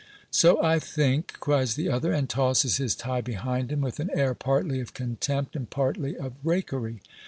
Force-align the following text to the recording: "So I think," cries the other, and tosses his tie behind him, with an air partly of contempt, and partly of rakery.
"So 0.31 0.59
I 0.63 0.79
think," 0.79 1.33
cries 1.39 1.75
the 1.75 1.89
other, 1.89 2.11
and 2.11 2.27
tosses 2.27 2.77
his 2.77 2.95
tie 2.95 3.21
behind 3.21 3.71
him, 3.71 3.81
with 3.81 3.99
an 3.99 4.09
air 4.15 4.33
partly 4.33 4.79
of 4.81 4.95
contempt, 4.95 5.55
and 5.55 5.69
partly 5.69 6.17
of 6.17 6.33
rakery. 6.43 7.01